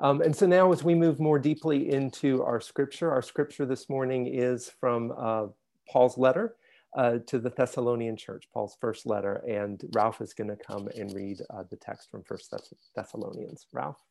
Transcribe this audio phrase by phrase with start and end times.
[0.00, 3.88] Um, and so now, as we move more deeply into our scripture, our scripture this
[3.88, 5.46] morning is from uh,
[5.88, 6.56] Paul's letter
[6.96, 9.36] uh, to the Thessalonian church, Paul's first letter.
[9.48, 13.66] And Ralph is going to come and read uh, the text from First Thess- Thessalonians.
[13.72, 14.02] Ralph?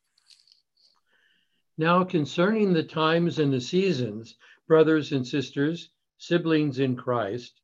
[1.77, 4.35] Now, concerning the times and the seasons,
[4.67, 7.59] brothers and sisters, siblings in Christ,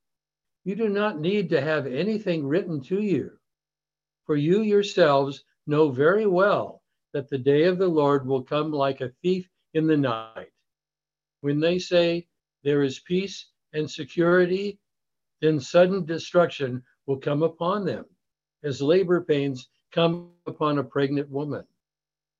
[0.66, 3.32] you do not need to have anything written to you,
[4.26, 6.79] for you yourselves know very well
[7.14, 10.52] that the day of the Lord will come like a thief in the night.
[11.42, 12.28] When they say
[12.64, 14.80] there is peace and security,
[15.42, 18.06] then sudden destruction will come upon them,
[18.64, 21.66] as labor pains come upon a pregnant woman,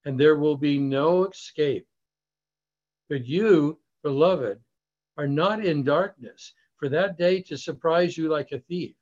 [0.06, 1.88] and there will be no escape.
[3.10, 4.60] But you, beloved,
[5.18, 8.96] are not in darkness for that day to surprise you like a thief.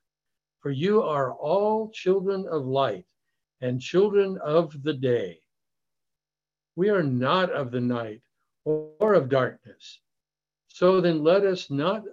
[0.60, 3.06] For you are all children of light
[3.62, 5.42] and children of the day.
[6.78, 8.22] We are not of the night
[8.64, 10.00] or of darkness.
[10.68, 12.04] So then let us not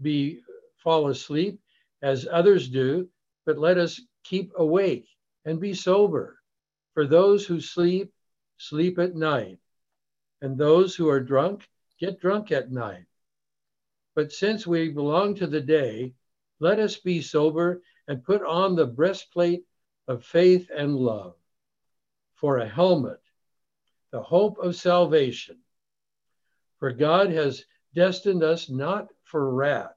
[0.00, 0.40] be
[0.78, 1.60] fall asleep
[2.00, 3.10] as others do,
[3.44, 5.06] but let us keep awake
[5.44, 6.38] and be sober.
[6.94, 8.10] For those who sleep,
[8.56, 9.58] sleep at night,
[10.40, 11.68] and those who are drunk,
[12.00, 13.04] get drunk at night.
[14.14, 16.14] But since we belong to the day,
[16.60, 19.64] let us be sober and put on the breastplate
[20.06, 21.34] of faith and love.
[22.36, 23.20] For a helmet,
[24.10, 25.58] the hope of salvation.
[26.78, 27.64] For God has
[27.94, 29.94] destined us not for wrath,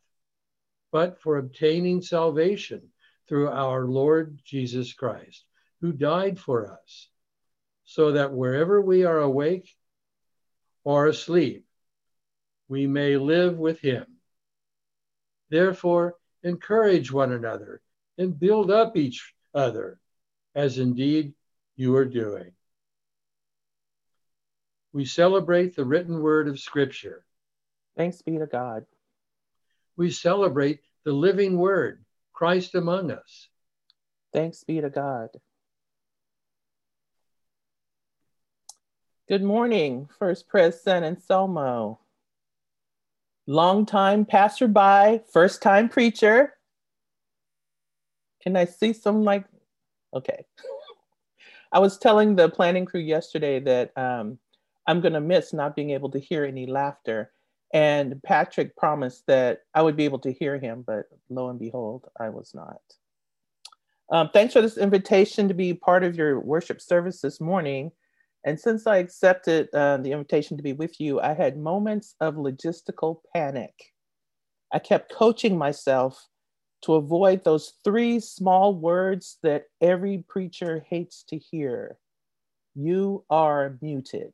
[0.92, 2.89] but for obtaining salvation
[3.28, 5.45] through our Lord Jesus Christ,
[5.80, 7.08] who died for us,
[7.86, 9.73] so that wherever we are awake
[10.84, 11.66] or asleep,
[12.67, 14.06] we may live with him.
[15.50, 17.82] Therefore, encourage one another
[18.17, 20.00] and build up each other,
[20.56, 21.34] as indeed
[21.76, 22.52] you are doing.
[24.94, 27.23] We celebrate the written word of Scripture.
[27.95, 28.86] Thanks be to God.
[29.95, 33.48] We celebrate the living word, Christ among us.
[34.33, 35.30] Thanks be to God.
[39.30, 41.99] Good morning, First Pres San Anselmo.
[43.48, 46.54] Long time passerby, first time preacher.
[48.43, 49.45] Can I see some like,
[50.14, 50.45] okay.
[51.71, 54.37] I was telling the planning crew yesterday that um,
[54.87, 57.31] I'm going to miss not being able to hear any laughter.
[57.73, 62.05] And Patrick promised that I would be able to hear him, but lo and behold,
[62.19, 62.81] I was not.
[64.11, 67.92] Um, thanks for this invitation to be part of your worship service this morning.
[68.43, 72.36] And since I accepted uh, the invitation to be with you, I had moments of
[72.36, 73.73] logistical panic.
[74.73, 76.27] I kept coaching myself
[76.81, 81.98] to avoid those three small words that every preacher hates to hear
[82.75, 84.33] You are muted.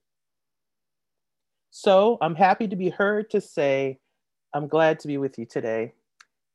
[1.71, 3.99] So I'm happy to be heard to say,
[4.53, 5.93] I'm glad to be with you today.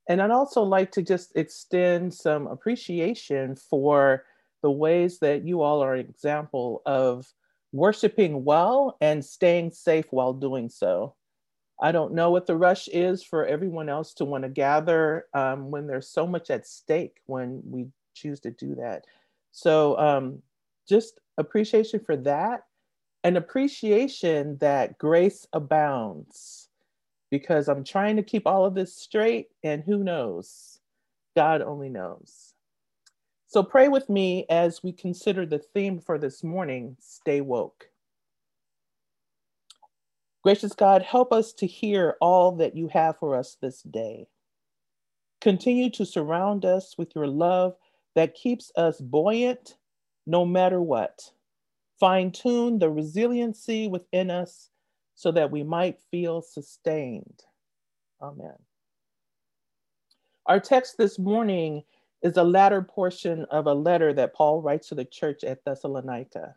[0.09, 4.25] And I'd also like to just extend some appreciation for
[4.63, 7.33] the ways that you all are an example of
[7.73, 11.15] worshiping well and staying safe while doing so.
[11.81, 15.71] I don't know what the rush is for everyone else to want to gather um,
[15.71, 19.05] when there's so much at stake when we choose to do that.
[19.51, 20.43] So, um,
[20.89, 22.63] just appreciation for that
[23.25, 26.69] an appreciation that grace abounds
[27.31, 30.81] because I'm trying to keep all of this straight, and who knows?
[31.35, 32.53] God only knows.
[33.47, 37.87] So pray with me as we consider the theme for this morning stay woke.
[40.43, 44.27] Gracious God, help us to hear all that you have for us this day.
[45.41, 47.77] Continue to surround us with your love
[48.15, 49.77] that keeps us buoyant
[50.27, 51.31] no matter what
[52.03, 54.71] fine tune the resiliency within us
[55.15, 57.45] so that we might feel sustained.
[58.21, 58.57] Amen.
[60.47, 61.85] Our text this morning
[62.21, 66.57] is the latter portion of a letter that Paul writes to the church at Thessalonica.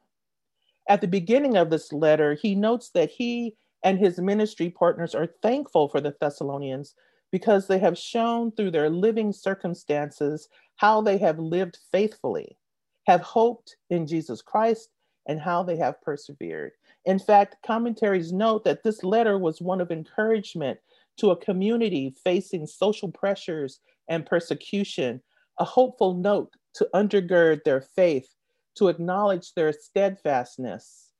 [0.90, 5.30] At the beginning of this letter, he notes that he and his ministry partners are
[5.44, 6.96] thankful for the Thessalonians
[7.32, 12.58] because they have shown through their living circumstances how they have lived faithfully,
[13.06, 14.90] have hoped in Jesus Christ,
[15.28, 16.74] and how they have persevered.
[17.06, 20.80] In fact, commentaries note that this letter was one of encouragement
[21.18, 25.22] to a community facing social pressures and persecution,
[25.60, 28.28] a hopeful note to undergird their faith,
[28.76, 31.12] to acknowledge their steadfastness,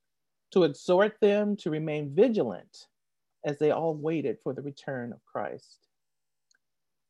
[0.52, 2.86] to exhort them to remain vigilant
[3.44, 5.88] as they all waited for the return of Christ.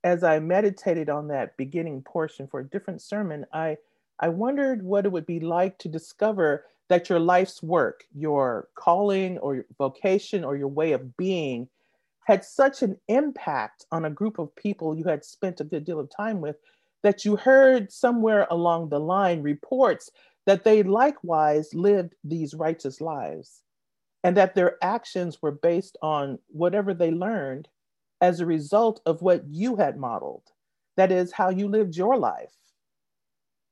[0.05, 3.79] As I meditated on that beginning portion for a different sermon, I,
[4.21, 9.39] I wondered what it would be like to discover that your life's work, your calling
[9.39, 11.69] or your vocation or your way of being
[12.27, 16.01] had such an impact on a group of people you had spent a good deal
[16.01, 16.57] of time with
[17.03, 20.11] that you heard somewhere along the line reports
[20.45, 23.63] that they likewise lived these righteous lives
[24.25, 27.69] and that their actions were based on whatever they learned
[28.21, 30.43] as a result of what you had modeled.
[30.97, 32.53] That is, how you lived your life.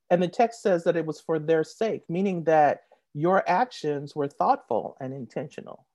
[0.09, 2.81] And the text says that it was for their sake, meaning that
[3.15, 5.87] your actions were thoughtful and intentional.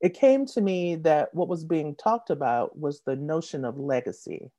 [0.00, 4.50] It came to me that what was being talked about was the notion of legacy.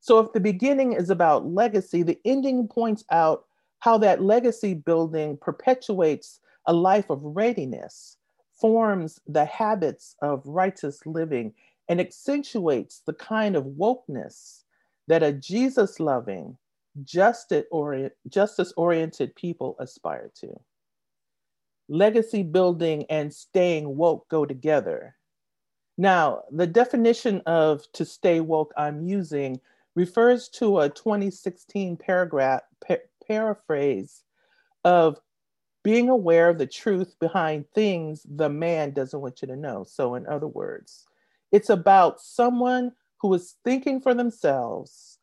[0.00, 3.46] So, if the beginning is about legacy, the ending points out
[3.80, 8.16] how that legacy building perpetuates a life of readiness,
[8.52, 11.52] forms the habits of righteous living,
[11.88, 14.62] and accentuates the kind of wokeness
[15.08, 16.56] that a Jesus loving,
[17.02, 17.64] justice
[18.76, 20.60] oriented people aspire to.
[21.88, 25.16] Legacy building and staying woke go together.
[25.96, 29.60] Now, the definition of to stay woke I'm using
[29.94, 32.96] refers to a 2016 paragraph pa-
[33.26, 34.24] paraphrase
[34.84, 35.18] of
[35.84, 39.84] being aware of the truth behind things the man doesn't want you to know.
[39.84, 41.06] So, in other words,
[41.52, 45.13] it's about someone who is thinking for themselves,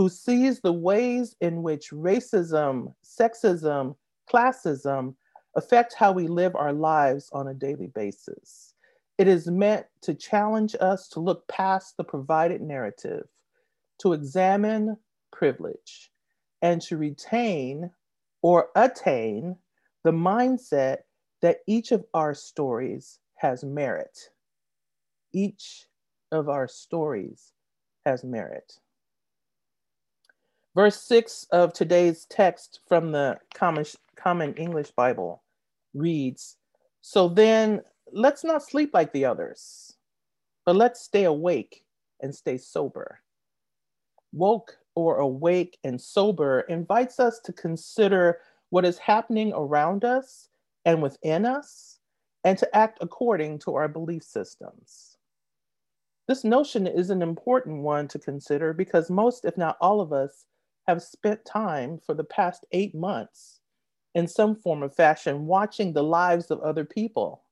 [0.00, 3.94] who sees the ways in which racism, sexism,
[4.32, 5.14] classism
[5.56, 8.72] affect how we live our lives on a daily basis.
[9.18, 13.26] It is meant to challenge us to look past the provided narrative,
[13.98, 14.96] to examine
[15.34, 16.10] privilege,
[16.62, 17.90] and to retain
[18.40, 19.54] or attain
[20.02, 21.00] the mindset
[21.42, 24.30] that each of our stories has merit.
[25.34, 25.84] Each
[26.32, 27.52] of our stories
[28.06, 28.78] has merit.
[30.80, 33.84] Verse 6 of today's text from the Common,
[34.16, 35.42] Common English Bible
[35.92, 36.56] reads
[37.02, 37.82] So then,
[38.12, 39.98] let's not sleep like the others,
[40.64, 41.84] but let's stay awake
[42.20, 43.20] and stay sober.
[44.32, 48.38] Woke or awake and sober invites us to consider
[48.70, 50.48] what is happening around us
[50.86, 51.98] and within us
[52.44, 55.18] and to act according to our belief systems.
[56.26, 60.46] This notion is an important one to consider because most, if not all of us,
[60.90, 63.60] have spent time for the past eight months
[64.16, 67.44] in some form of fashion watching the lives of other people.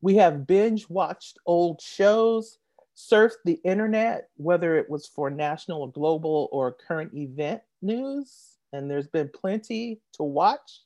[0.00, 2.58] We have binge watched old shows,
[2.96, 8.88] surfed the internet, whether it was for national or global or current event news, and
[8.88, 10.82] there's been plenty to watch.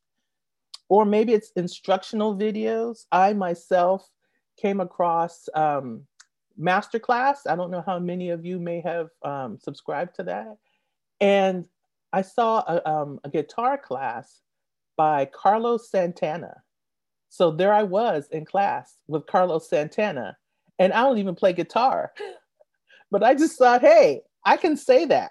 [0.89, 3.05] Or maybe it's instructional videos.
[3.13, 4.09] I myself
[4.57, 6.07] came across um,
[6.59, 7.39] Masterclass.
[7.47, 10.57] I don't know how many of you may have um, subscribed to that.
[11.21, 11.67] And
[12.13, 14.41] I saw a, um, a guitar class
[14.97, 16.63] by Carlos Santana.
[17.29, 20.37] So there I was in class with Carlos Santana,
[20.79, 22.13] and I don't even play guitar.
[23.09, 25.31] But I just thought, hey, I can say that.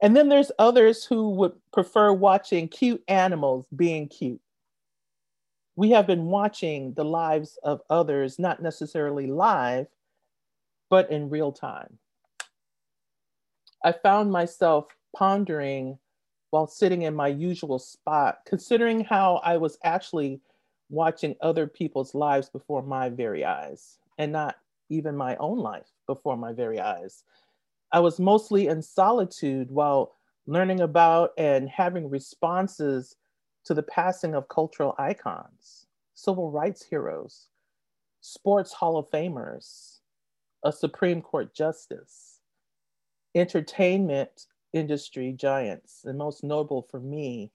[0.00, 4.40] And then there's others who would prefer watching cute animals being cute.
[5.74, 9.86] We have been watching the lives of others, not necessarily live,
[10.90, 11.98] but in real time.
[13.84, 14.86] I found myself
[15.16, 15.98] pondering
[16.50, 20.40] while sitting in my usual spot, considering how I was actually
[20.90, 24.56] watching other people's lives before my very eyes and not
[24.90, 27.24] even my own life before my very eyes.
[27.92, 30.14] I was mostly in solitude while
[30.46, 33.16] learning about and having responses
[33.64, 37.48] to the passing of cultural icons, civil rights heroes,
[38.20, 40.00] sports Hall of Famers,
[40.64, 42.31] a Supreme Court justice,
[43.34, 47.50] entertainment industry giants, and most notable for me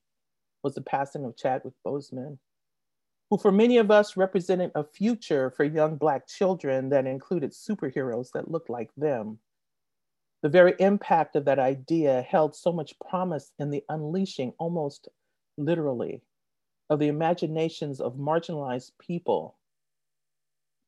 [0.64, 2.38] was the passing of Chadwick Boseman,
[3.30, 8.32] who for many of us represented a future for young Black children that included superheroes
[8.34, 9.40] that looked like them.
[10.44, 15.10] The very impact of that idea held so much promise in the unleashing, almost
[15.58, 16.22] literally,
[16.90, 19.58] of the imaginations of marginalized people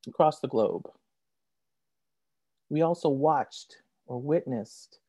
[0.08, 0.90] across the globe.
[2.70, 3.78] We also watched
[4.10, 5.00] or witnessed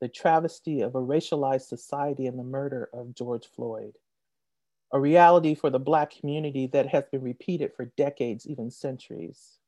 [0.00, 3.94] the travesty of a racialized society and the murder of George Floyd,
[4.92, 9.58] a reality for the Black community that has been repeated for decades, even centuries.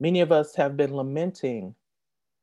[0.00, 1.74] Many of us have been lamenting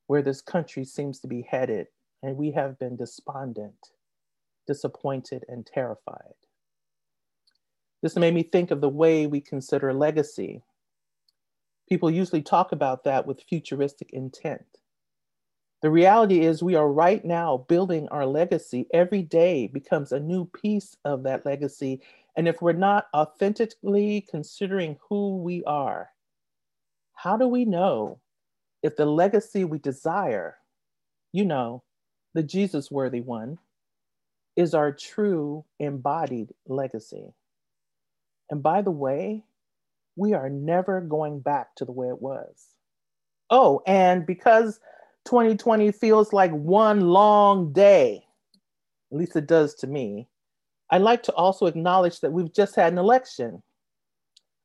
[0.08, 1.88] where this country seems to be headed,
[2.24, 3.92] and we have been despondent,
[4.66, 6.34] disappointed, and terrified.
[8.02, 10.64] This made me think of the way we consider legacy.
[11.90, 14.66] People usually talk about that with futuristic intent.
[15.82, 18.88] The reality is, we are right now building our legacy.
[18.94, 22.02] Every day becomes a new piece of that legacy
[22.38, 26.12] And if we're not authentically considering who we are,
[27.16, 28.20] how do we know
[28.84, 30.58] if the legacy we desire,
[31.34, 31.84] you know,
[32.36, 33.60] the Jesus worthy one,
[34.56, 37.34] is our true embodied legacy?
[38.52, 39.46] And by the way,
[40.18, 42.68] we are never going back to the way it was.
[43.50, 44.80] Oh, and because
[45.30, 48.26] 2020 feels like one long day,
[49.12, 50.28] at least it does to me,
[50.90, 53.62] I'd like to also acknowledge that we've just had an election.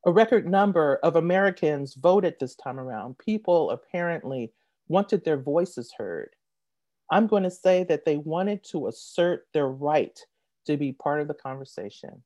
[0.06, 3.18] A record number of Americans voted this time around.
[3.18, 4.54] People apparently
[4.88, 6.30] wanted their voices heard.
[7.10, 10.18] I'm going to say that they wanted to assert their right
[10.64, 12.22] to be part of the conversation.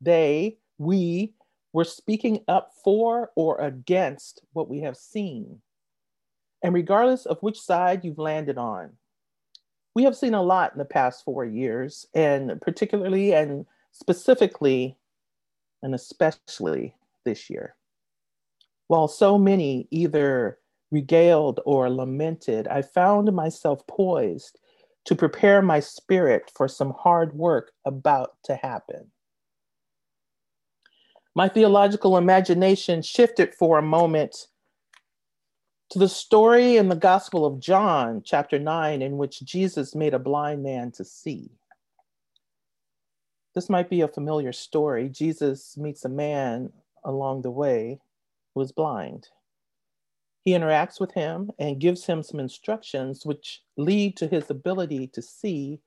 [0.00, 1.34] They, we,
[1.72, 5.60] were speaking up for or against what we have seen.
[6.62, 8.90] And regardless of which side you've landed on,
[9.94, 14.96] we have seen a lot in the past four years, and particularly and specifically
[15.82, 17.74] and especially this year.
[18.86, 20.58] While so many either
[20.90, 24.58] regaled or lamented, I found myself poised
[25.04, 29.10] to prepare my spirit for some hard work about to happen.
[31.34, 34.46] My theological imagination shifted for a moment
[35.92, 40.18] to the story in the Gospel of John, chapter 9, in which Jesus made a
[40.18, 41.50] blind man to see.
[43.54, 45.10] This might be a familiar story.
[45.10, 46.72] Jesus meets a man
[47.04, 48.00] along the way
[48.54, 49.28] who is blind.
[50.40, 55.20] He interacts with him and gives him some instructions which lead to his ability to
[55.20, 55.78] see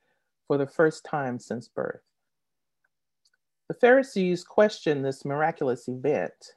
[0.48, 2.04] for the first time since birth.
[3.70, 6.54] The Pharisees question this miraculous event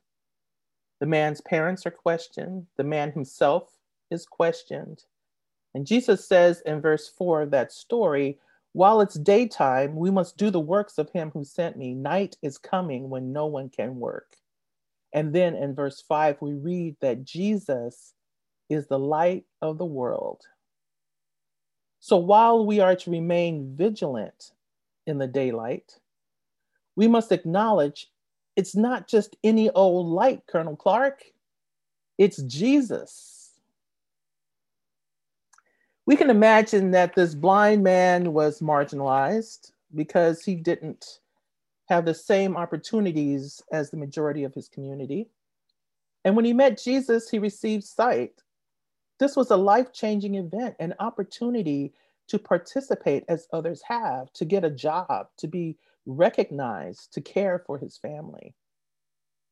[1.00, 3.70] the man's parents are questioned, the man himself
[4.10, 5.04] is questioned.
[5.74, 8.38] And Jesus says in verse 4 of that story,
[8.72, 11.94] while it's daytime, we must do the works of him who sent me.
[11.94, 14.36] Night is coming when no one can work.
[15.12, 18.14] And then in verse 5, we read that Jesus
[18.68, 20.42] is the light of the world.
[22.00, 24.52] So while we are to remain vigilant
[25.06, 25.98] in the daylight,
[26.94, 28.10] we must acknowledge
[28.58, 31.22] it's not just any old light, Colonel Clark.
[32.18, 33.52] It's Jesus.
[36.06, 41.20] We can imagine that this blind man was marginalized because he didn't
[41.88, 45.28] have the same opportunities as the majority of his community.
[46.24, 48.42] And when he met Jesus, he received sight.
[49.20, 51.92] This was a life changing event, an opportunity
[52.26, 55.76] to participate as others have, to get a job, to be
[56.08, 58.54] recognized to care for his family.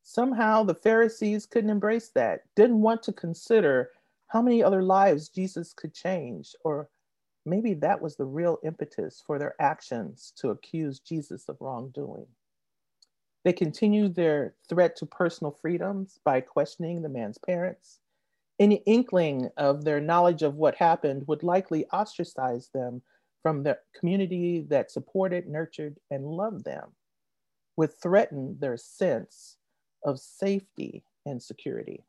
[0.03, 3.91] Somehow the Pharisees couldn't embrace that, didn't want to consider
[4.29, 6.89] how many other lives Jesus could change, or
[7.45, 12.27] maybe that was the real impetus for their actions to accuse Jesus of wrongdoing.
[13.45, 18.01] They continued their threat to personal freedoms by questioning the man's parents.
[18.59, 23.03] Any inkling of their knowledge of what happened would likely ostracize them
[23.47, 26.91] from the community that supported, nurtured, and loved them,
[27.77, 29.57] would threaten their sense
[30.03, 32.03] of safety and security.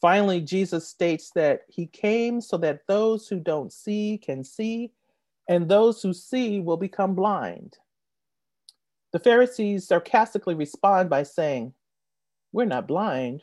[0.00, 4.90] Finally, Jesus states that he came so that those who don't see can see,
[5.50, 7.76] and those who see will become blind.
[9.12, 11.74] The Pharisees sarcastically respond by saying,
[12.52, 13.42] We're not blind,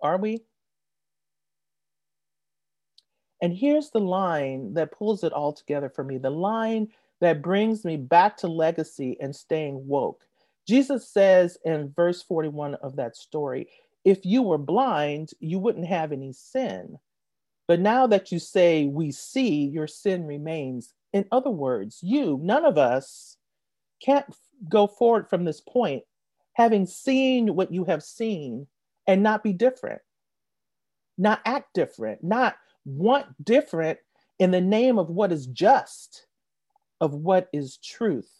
[0.00, 0.40] are we?
[3.44, 6.88] And here's the line that pulls it all together for me the line
[7.20, 10.24] that brings me back to legacy and staying woke.
[10.66, 13.68] Jesus says in verse 41 of that story,
[14.02, 16.96] if you were blind, you wouldn't have any sin.
[17.68, 20.94] But now that you say we see, your sin remains.
[21.12, 23.36] In other words, you, none of us,
[24.00, 24.24] can't
[24.70, 26.04] go forward from this point
[26.54, 28.68] having seen what you have seen
[29.06, 30.00] and not be different,
[31.18, 33.98] not act different, not want different
[34.38, 36.26] in the name of what is just,
[37.00, 38.30] of what is truth.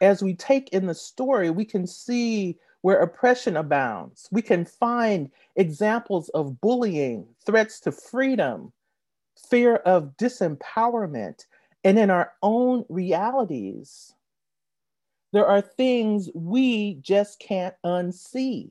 [0.00, 4.28] As we take in the story, we can see where oppression abounds.
[4.30, 8.72] We can find examples of bullying, threats to freedom,
[9.50, 11.46] fear of disempowerment,
[11.84, 14.14] and in our own realities.
[15.32, 18.70] There are things we just can't unsee.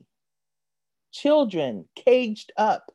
[1.12, 2.90] Children caged up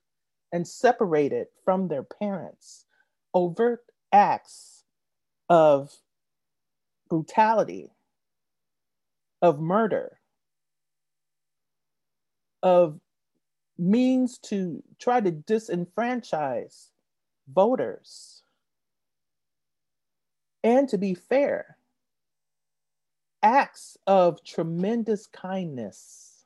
[0.54, 2.86] and separated from their parents,
[3.34, 3.82] overt
[4.14, 4.84] acts
[5.50, 5.92] of
[7.10, 7.92] brutality,
[9.42, 10.20] of murder,
[12.62, 13.00] of
[13.80, 16.90] means to try to disenfranchise
[17.52, 18.44] voters.
[20.64, 21.78] And to be fair,
[23.42, 26.46] acts of tremendous kindness,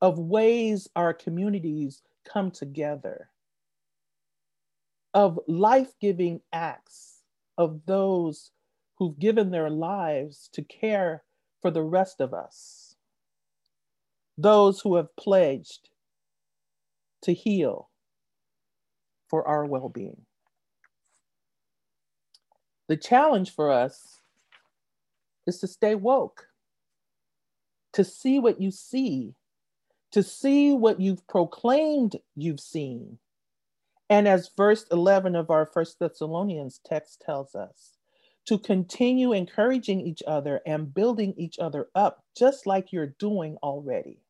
[0.00, 3.30] of ways our communities come together,
[5.14, 7.22] of life giving acts
[7.56, 8.50] of those
[8.96, 11.22] who've given their lives to care
[11.62, 12.96] for the rest of us,
[14.36, 15.88] those who have pledged
[17.22, 17.90] to heal
[19.28, 20.20] for our well being.
[22.88, 24.20] The challenge for us
[25.46, 26.46] is to stay woke,
[27.94, 29.34] to see what you see,
[30.16, 33.18] to see what you've proclaimed you've seen.
[34.08, 37.98] And as verse 11 of our First Thessalonians text tells us,
[38.46, 44.22] to continue encouraging each other and building each other up, just like you're doing already.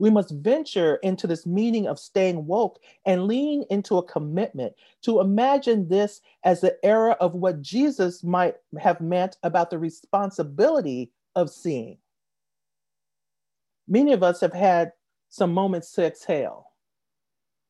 [0.00, 4.72] We must venture into this meaning of staying woke and lean into a commitment
[5.02, 11.12] to imagine this as the era of what Jesus might have meant about the responsibility
[11.36, 11.98] of seeing.
[13.88, 14.92] Many of us have had
[15.30, 16.72] some moments to exhale.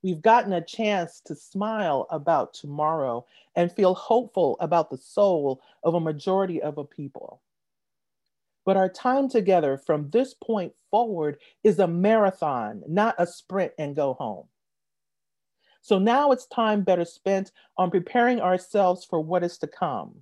[0.03, 5.95] We've gotten a chance to smile about tomorrow and feel hopeful about the soul of
[5.95, 7.43] a majority of a people.
[8.65, 13.97] But our time together from this point forward is a marathon, not a sprint and
[13.97, 14.47] go home.
[15.81, 20.17] So now it's time better spent on preparing ourselves for what is to come.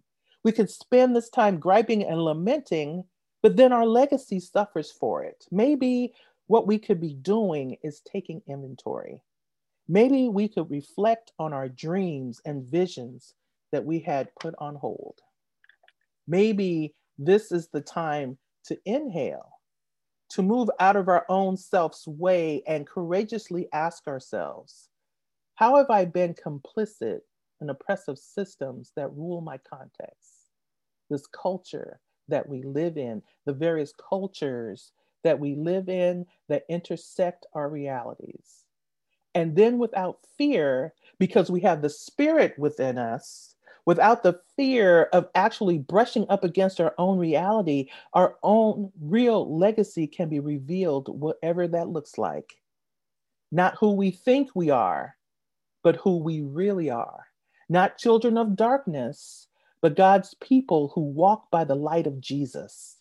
[0.45, 3.05] We could spend this time griping and lamenting,
[3.47, 5.47] but then our legacy suffers for it.
[5.53, 6.15] Maybe
[6.49, 9.23] what we could be doing is taking inventory.
[9.87, 13.35] Maybe we could reflect on our dreams and visions
[13.71, 15.21] that we had put on hold.
[16.27, 19.61] Maybe this is the time to inhale,
[20.31, 24.89] to move out of our own self's way and courageously ask ourselves
[25.55, 27.21] How have I been complicit
[27.61, 30.51] in oppressive systems that rule my context?
[31.09, 34.93] This culture that we live in, the various cultures
[35.25, 38.65] that we live in that intersect our realities.
[39.35, 45.29] And then without fear, because we have the spirit within us, without the fear of
[45.35, 51.69] actually brushing up against our own reality, our own real legacy can be revealed, whatever
[51.69, 52.61] that looks like.
[53.53, 55.17] Not who we think we are,
[55.83, 57.27] but who we really are.
[57.69, 59.49] Not children of darkness,
[59.81, 62.97] but God's people who walk by the light of Jesus.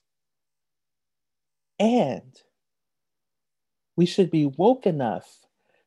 [1.80, 2.40] And
[3.96, 5.40] we should be woke enough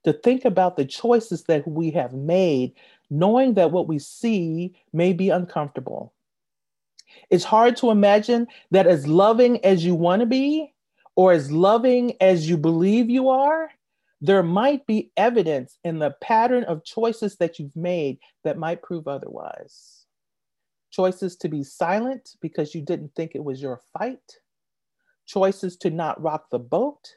[0.05, 2.75] to think about the choices that we have made
[3.11, 6.13] knowing that what we see may be uncomfortable.
[7.31, 10.75] It's hard to imagine that as loving as you want to be,
[11.17, 13.71] or as loving as you believe you are,
[14.21, 19.09] there might be evidence in the pattern of choices that you've made that might prove
[19.09, 19.98] otherwise.
[20.91, 24.39] Choices to be silent because you didn't think it was your fight,
[25.27, 27.17] choices to not rock the boat,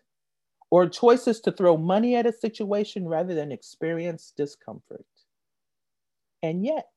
[0.69, 5.05] or choices to throw money at a situation rather than experience discomfort.
[6.43, 6.87] And yet,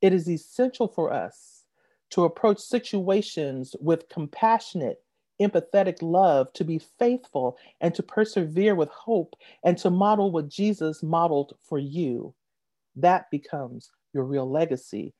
[0.00, 1.64] it is essential for us
[2.10, 5.02] to approach situations with compassionate,
[5.40, 11.02] empathetic love, to be faithful and to persevere with hope and to model what Jesus
[11.02, 12.34] modeled for you.
[12.96, 15.14] That becomes your real legacy.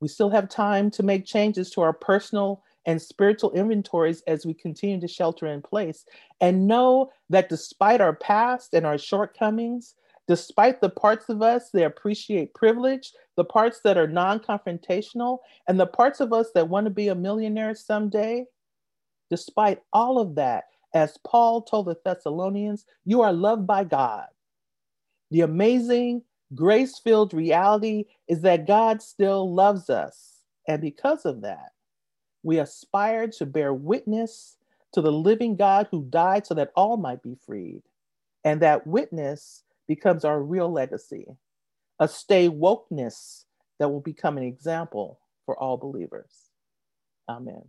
[0.00, 4.54] We still have time to make changes to our personal and spiritual inventories as we
[4.54, 6.06] continue to shelter in place.
[6.40, 9.94] And know that despite our past and our shortcomings,
[10.30, 15.80] Despite the parts of us that appreciate privilege, the parts that are non confrontational, and
[15.80, 18.46] the parts of us that want to be a millionaire someday,
[19.28, 24.26] despite all of that, as Paul told the Thessalonians, you are loved by God.
[25.32, 26.22] The amazing,
[26.54, 30.44] grace filled reality is that God still loves us.
[30.68, 31.70] And because of that,
[32.42, 34.56] we aspire to bear witness
[34.92, 37.82] to the living God who died so that all might be freed.
[38.44, 41.26] And that witness becomes our real legacy,
[41.98, 43.44] a stay wokeness
[43.78, 46.50] that will become an example for all believers.
[47.28, 47.62] Amen.